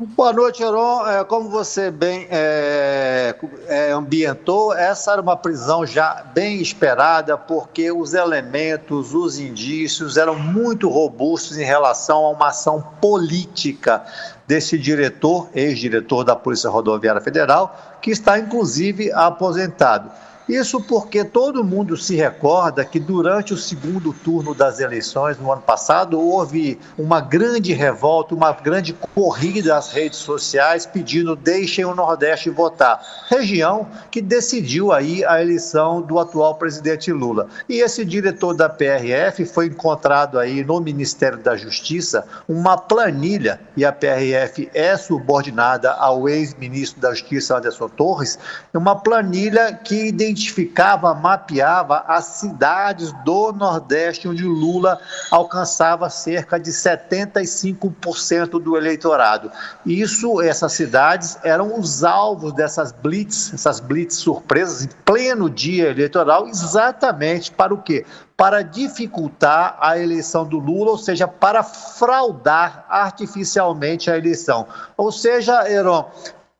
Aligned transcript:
Boa 0.00 0.32
noite, 0.32 0.62
Heron. 0.62 1.08
É, 1.08 1.24
como 1.24 1.48
você 1.48 1.90
bem 1.90 2.28
é, 2.30 3.34
é, 3.66 3.90
ambientou, 3.90 4.72
essa 4.72 5.10
era 5.10 5.20
uma 5.20 5.36
prisão 5.36 5.84
já 5.84 6.22
bem 6.32 6.62
esperada, 6.62 7.36
porque 7.36 7.90
os 7.90 8.14
elementos, 8.14 9.12
os 9.12 9.40
indícios 9.40 10.16
eram 10.16 10.38
muito 10.38 10.88
robustos 10.88 11.58
em 11.58 11.64
relação 11.64 12.24
a 12.26 12.30
uma 12.30 12.50
ação 12.50 12.80
política 13.00 14.04
desse 14.46 14.78
diretor, 14.78 15.48
ex-diretor 15.52 16.22
da 16.22 16.36
Polícia 16.36 16.70
Rodoviária 16.70 17.20
Federal, 17.20 17.98
que 18.00 18.12
está 18.12 18.38
inclusive 18.38 19.10
aposentado. 19.10 20.12
Isso 20.48 20.80
porque 20.80 21.24
todo 21.24 21.62
mundo 21.62 21.94
se 21.94 22.16
recorda 22.16 22.82
que 22.82 22.98
durante 22.98 23.52
o 23.52 23.56
segundo 23.56 24.14
turno 24.14 24.54
das 24.54 24.80
eleições 24.80 25.38
no 25.38 25.52
ano 25.52 25.60
passado 25.60 26.18
houve 26.18 26.78
uma 26.96 27.20
grande 27.20 27.74
revolta, 27.74 28.34
uma 28.34 28.52
grande 28.52 28.94
corrida 29.14 29.76
às 29.76 29.92
redes 29.92 30.18
sociais 30.18 30.86
pedindo 30.86 31.36
deixem 31.36 31.84
o 31.84 31.94
Nordeste 31.94 32.48
votar. 32.48 32.98
Região 33.28 33.86
que 34.10 34.22
decidiu 34.22 34.90
aí 34.90 35.22
a 35.22 35.42
eleição 35.42 36.00
do 36.00 36.18
atual 36.18 36.54
presidente 36.54 37.12
Lula. 37.12 37.48
E 37.68 37.80
esse 37.80 38.02
diretor 38.02 38.54
da 38.54 38.70
PRF 38.70 39.44
foi 39.44 39.66
encontrado 39.66 40.38
aí 40.38 40.64
no 40.64 40.80
Ministério 40.80 41.38
da 41.38 41.58
Justiça 41.58 42.26
uma 42.48 42.78
planilha 42.78 43.60
e 43.76 43.84
a 43.84 43.92
PRF 43.92 44.70
é 44.72 44.96
subordinada 44.96 45.92
ao 45.92 46.26
ex-ministro 46.26 47.02
da 47.02 47.10
Justiça 47.10 47.58
Anderson 47.58 47.90
Torres, 47.90 48.38
uma 48.72 48.96
planilha 48.96 49.74
que 49.74 50.06
identifica 50.06 50.37
identificava, 50.38 51.12
mapeava 51.14 52.04
as 52.06 52.24
cidades 52.24 53.12
do 53.24 53.52
Nordeste 53.52 54.28
onde 54.28 54.44
Lula 54.44 55.00
alcançava 55.30 56.08
cerca 56.08 56.58
de 56.58 56.70
75% 56.70 58.62
do 58.62 58.76
eleitorado. 58.76 59.50
Isso, 59.84 60.40
essas 60.40 60.72
cidades 60.72 61.38
eram 61.42 61.78
os 61.78 62.04
alvos 62.04 62.52
dessas 62.52 62.92
blitz, 62.92 63.52
essas 63.52 63.80
blitz 63.80 64.16
surpresas 64.16 64.84
em 64.84 64.88
pleno 65.04 65.50
dia 65.50 65.90
eleitoral, 65.90 66.46
exatamente 66.46 67.50
para 67.50 67.74
o 67.74 67.82
quê? 67.82 68.06
para 68.36 68.62
dificultar 68.62 69.76
a 69.80 69.98
eleição 69.98 70.46
do 70.46 70.60
Lula, 70.60 70.92
ou 70.92 70.98
seja, 70.98 71.26
para 71.26 71.64
fraudar 71.64 72.86
artificialmente 72.88 74.12
a 74.12 74.16
eleição. 74.16 74.64
Ou 74.96 75.10
seja, 75.10 75.68
Heron, 75.68 76.08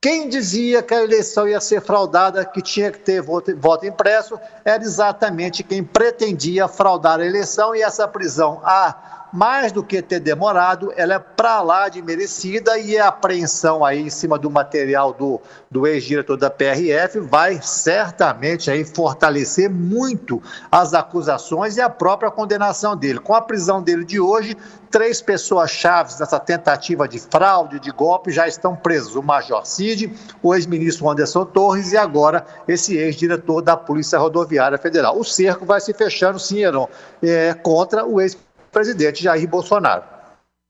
quem 0.00 0.28
dizia 0.28 0.80
que 0.80 0.94
a 0.94 1.02
eleição 1.02 1.48
ia 1.48 1.60
ser 1.60 1.80
fraudada, 1.80 2.44
que 2.44 2.62
tinha 2.62 2.90
que 2.92 3.00
ter 3.00 3.20
voto, 3.20 3.54
voto, 3.56 3.84
impresso, 3.84 4.38
era 4.64 4.82
exatamente 4.82 5.64
quem 5.64 5.82
pretendia 5.82 6.68
fraudar 6.68 7.18
a 7.18 7.26
eleição 7.26 7.74
e 7.74 7.82
essa 7.82 8.06
prisão. 8.06 8.60
Ah, 8.62 9.27
mais 9.32 9.72
do 9.72 9.82
que 9.82 10.00
ter 10.00 10.20
demorado, 10.20 10.92
ela 10.96 11.14
é 11.14 11.18
para 11.18 11.60
lá 11.60 11.88
de 11.88 12.00
merecida 12.00 12.78
e 12.78 12.98
a 12.98 13.08
apreensão 13.08 13.84
aí 13.84 14.00
em 14.00 14.10
cima 14.10 14.38
do 14.38 14.50
material 14.50 15.12
do, 15.12 15.40
do 15.70 15.86
ex-diretor 15.86 16.36
da 16.36 16.50
PRF 16.50 17.20
vai 17.20 17.60
certamente 17.62 18.70
aí 18.70 18.84
fortalecer 18.84 19.68
muito 19.70 20.42
as 20.70 20.94
acusações 20.94 21.76
e 21.76 21.80
a 21.80 21.90
própria 21.90 22.30
condenação 22.30 22.96
dele. 22.96 23.18
Com 23.18 23.34
a 23.34 23.40
prisão 23.40 23.82
dele 23.82 24.04
de 24.04 24.18
hoje, 24.18 24.56
três 24.90 25.20
pessoas 25.20 25.70
chaves 25.70 26.18
nessa 26.18 26.40
tentativa 26.40 27.06
de 27.06 27.18
fraude, 27.18 27.78
de 27.78 27.90
golpe, 27.90 28.30
já 28.30 28.48
estão 28.48 28.74
presos. 28.74 29.14
O 29.14 29.22
Major 29.22 29.64
Cid, 29.66 30.12
o 30.42 30.54
ex-ministro 30.54 31.08
Anderson 31.08 31.44
Torres 31.44 31.92
e 31.92 31.96
agora 31.96 32.44
esse 32.66 32.96
ex-diretor 32.96 33.62
da 33.62 33.76
Polícia 33.76 34.18
Rodoviária 34.18 34.78
Federal. 34.78 35.18
O 35.18 35.24
cerco 35.24 35.64
vai 35.64 35.80
se 35.80 35.92
fechando, 35.92 36.38
sim, 36.38 36.60
Heron, 36.60 36.88
é, 37.22 37.54
contra 37.54 38.06
o 38.06 38.20
ex 38.20 38.36
presidente 38.70 39.22
Jair 39.22 39.48
Bolsonaro. 39.48 40.04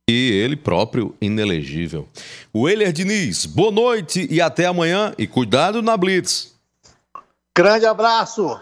E 0.08 0.30
ele 0.32 0.56
próprio 0.56 1.14
inelegível. 1.20 2.08
O 2.52 2.68
Euler 2.68 2.92
Diniz, 2.92 3.44
boa 3.44 3.70
noite 3.70 4.26
e 4.30 4.40
até 4.40 4.64
amanhã. 4.64 5.12
E 5.18 5.26
cuidado 5.26 5.82
na 5.82 5.96
Blitz. 5.96 6.54
Grande 7.56 7.84
abraço. 7.84 8.58